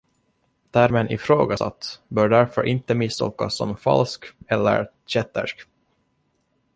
Termen 0.71 1.07
”ifrågasatt” 1.11 2.01
bör 2.07 2.29
därför 2.29 2.63
inte 2.65 2.95
misstolkas 2.95 3.57
som 3.57 3.77
”falsk” 3.77 4.25
eller 4.47 4.89
”kättersk”. 5.05 5.67